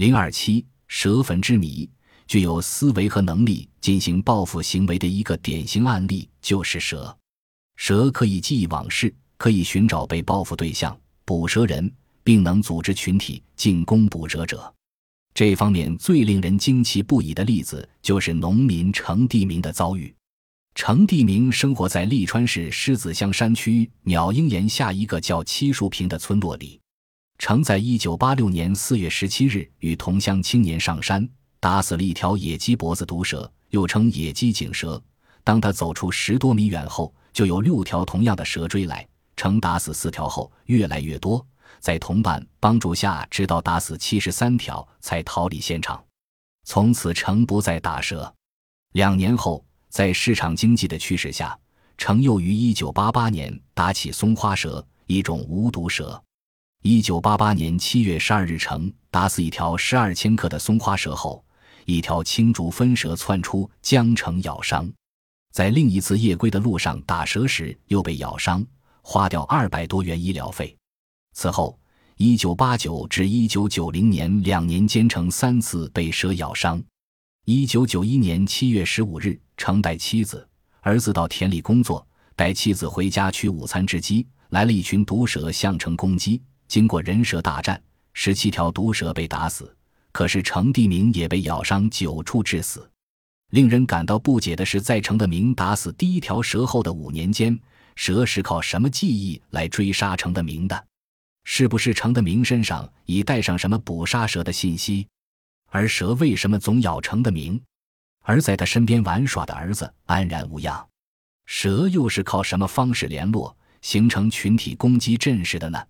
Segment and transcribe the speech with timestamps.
[0.00, 1.86] 零二七蛇坟之谜，
[2.26, 7.14] 具有思维和能力进行报复行为的一个典型案例就是蛇。
[7.76, 11.92] 蛇可以记忆往事，可以寻找被报复对象、捕蛇人，
[12.24, 14.74] 并能组织群体进攻捕蛇者。
[15.34, 20.14] 这方面最令人惊奇不已的例子，就是农民程地明的遭遇。
[20.74, 26.79] 程地明生活在利川市狮子乡山区鸟鹰岩下一个叫七树坪的村落里。
[27.40, 31.26] 程在一九八六年四月十七日与同乡青年上山，
[31.58, 35.02] 打死了一条野鸡脖子毒蛇，又称野鸡颈蛇。
[35.42, 39.08] 当他走出十多米远后，就有六条同样的蛇追来。
[39.38, 41.44] 程打死四条后，越来越多，
[41.78, 45.98] 在同伴帮助下，直到打死七十三条，才逃离现场。
[46.64, 48.30] 从此，程不再打蛇。
[48.92, 51.58] 两年后，在市场经济的驱使下，
[51.96, 56.22] 程又于一九八八年打起松花蛇，一种无毒蛇。
[56.82, 61.44] 一九八八年七月十二日，成打死一条十二千克的松花蛇后，
[61.84, 64.90] 一条青竹分蛇窜出，将城咬伤。
[65.52, 68.64] 在另一次夜归的路上打蛇时，又被咬伤，
[69.02, 70.74] 花掉二百多元医疗费。
[71.34, 71.78] 此后，
[72.16, 76.82] 一九八九至一九九零年两年间，成三次被蛇咬伤。
[77.44, 80.48] 一九九一年七月十五日，程带妻子、
[80.80, 86.40] 儿子到田里工作，带妻子回家取午餐之机，来了一群毒蛇向城攻击。
[86.70, 87.82] 经过人蛇大战，
[88.12, 89.76] 十七条毒蛇被打死，
[90.12, 92.88] 可是程地明也被咬伤九处致死。
[93.48, 97.58] 令人感到不解的是，在程的明打死第一条蛇后的五年间，
[97.96, 100.86] 蛇是靠什么记忆来追杀程的明的？
[101.42, 105.08] 是不是程的明身上已带上什么捕杀蛇的信息？
[105.70, 107.60] 而蛇为什么总咬程的明？
[108.22, 110.86] 而在他身边玩耍的儿子安然无恙？
[111.46, 115.84] 蛇又是靠什么方式联络，形成群体攻击阵势的呢？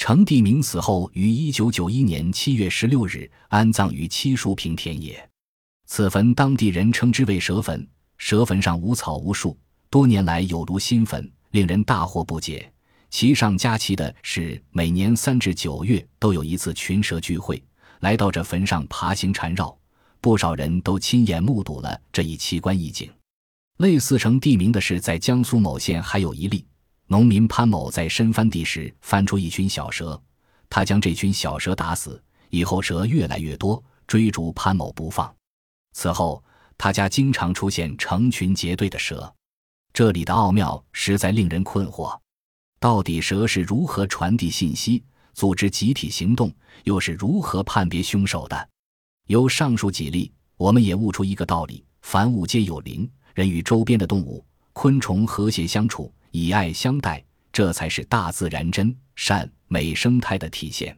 [0.00, 5.28] 程地明死后于一九九一年七月十六日安葬于七树坪田野，
[5.84, 7.86] 此坟当地人称之为蛇坟。
[8.16, 9.54] 蛇坟上无草无树，
[9.90, 12.72] 多年来有如新坟，令人大惑不解。
[13.10, 17.62] 其上加奇的是，每年三至九月都有一次群蛇聚会，
[18.00, 19.78] 来到这坟上爬行缠绕，
[20.22, 23.06] 不少人都亲眼目睹了这一奇观异景。
[23.76, 26.64] 类似成地名的是，在江苏某县还有一例。
[27.12, 30.22] 农民潘某在深翻地时翻出一群小蛇，
[30.68, 35.34] 他将这群小蛇打死以后，蛇越来越多，追逐潘某不放。
[35.92, 36.40] 此后，
[36.78, 39.34] 他家经常出现成群结队的蛇。
[39.92, 42.16] 这里的奥妙实在令人困惑：
[42.78, 45.02] 到底蛇是如何传递信息、
[45.34, 46.54] 组织集体行动，
[46.84, 48.68] 又是如何判别凶手的？
[49.26, 56.14] 由上述几例，我们也悟出一个道理：凡物皆有灵，人与周边的动物、昆虫和谐相处。
[56.30, 60.96] 以爱相待，这才是大自然真善美生态的体现。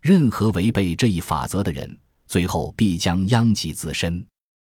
[0.00, 4.24] 任何违背这一法则的人，最后必将殃及自身。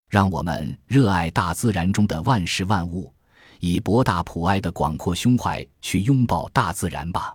[0.09, 3.13] 让我们热爱大自然中的万事万物，
[3.61, 7.35] 以博大普爱的广阔胸怀去拥抱大自然吧。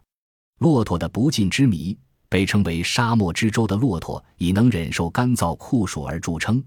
[0.59, 1.95] 骆驼的不尽之谜，
[2.29, 6.63] 被称为沙漠之舟的骆驼，以能忍受干燥酷暑而著称。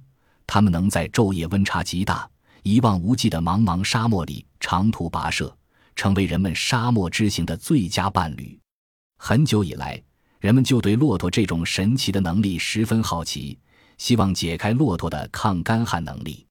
[0.47, 2.31] 它们能在昼夜温差极大、
[2.63, 5.53] 一望无际的茫茫沙漠里长途跋涉。
[5.97, 8.57] 成为人们沙漠之行的最佳伴侣。
[9.19, 10.01] 很久以来，
[10.39, 13.59] 人们就对骆驼这种神奇的能力十分好奇，
[13.99, 16.47] 希望解开骆驼的抗干旱能力。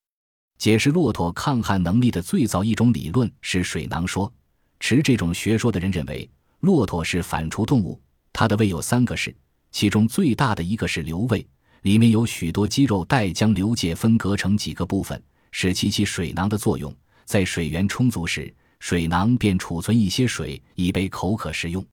[0.57, 4.31] 解释骆驼抗旱能力的最早一种理论是水囊说。
[4.79, 6.29] 持这种学说的人认为，
[6.61, 8.01] 骆驼是反刍动物，
[8.33, 9.33] 它的胃有三个室，
[9.71, 11.45] 其中最大的一个是瘤胃，
[11.83, 16.93] 里面有许多肌肉带将瘤界分隔成几个部分，使其起水囊的作用。
[17.25, 18.53] 在水源充足时，
[18.85, 21.83] 水囊便储存一些水，以备口渴时用。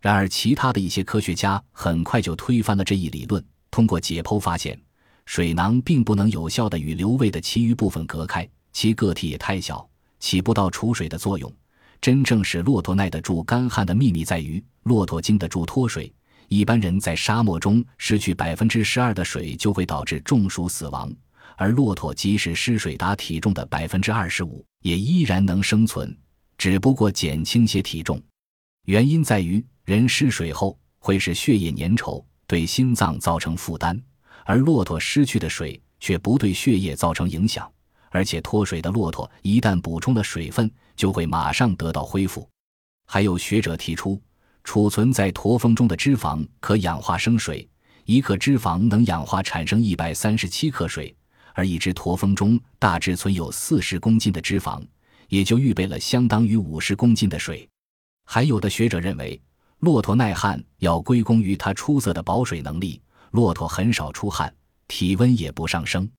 [0.00, 3.44] 然而，其他的一些科学家很快就推翻了这一理论。
[3.72, 4.80] 通过解剖发现，
[5.26, 9.84] 水囊并不能有效地与瘤胃的其余部分隔开，其个体也太小，
[10.20, 11.52] 起不到储水的作用。
[12.00, 16.14] 真正使骆驼耐得住干旱的秘密在于，骆驼经得住脱水。
[16.46, 21.12] 一般人在沙漠中失去百分之十二的水，就会导致中暑死亡，
[21.56, 26.16] 而骆驼即使失水达体重的百分之二十五，也依然能生存。
[26.58, 28.20] 只不过减轻些体重，
[28.86, 33.98] 原因在于人失水后会使血液粘稠，对心脏造成负担，
[34.44, 37.70] 而骆驼失去的水却不对血液造成影响，
[38.10, 42.46] 而且脱水的骆驼一旦补充了水分，就会马上得到恢复。
[43.06, 44.20] 还有学者提出，
[44.64, 47.66] 储存在驼峰中的脂肪可氧化生水，
[48.04, 51.14] 一克脂肪能氧化产生一百三十七克水，
[51.54, 54.82] 而一只驼峰中大致存有四十公斤的脂肪。
[55.28, 57.68] 也就预备了相当于五十公斤的水。
[58.24, 59.40] 还有的学者认为，
[59.78, 63.00] 骆驼耐旱要归功于它出色的保水能力。
[63.30, 64.52] 骆驼很少出汗，
[64.86, 66.10] 体温也不上升。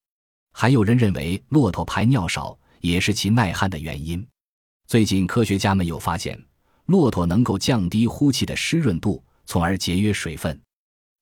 [0.54, 4.26] 还有人认为骆驼排尿少也是其耐旱的原因。
[4.88, 6.40] 最近科学家们又发现，
[6.86, 10.60] 骆驼能够降低呼气的湿润度，从而节约水分。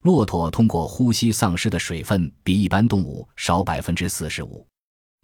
[0.03, 4.65] 骆驼通过呼吸丧失的水分比一般动物少百分之四十五。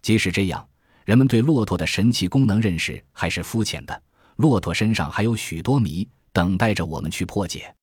[0.02, 0.66] 即使这样，
[1.04, 4.02] 人们对骆驼的神奇功能认识还是肤浅的。
[4.36, 7.74] 骆驼身上还有许多谜等待着我们去破解。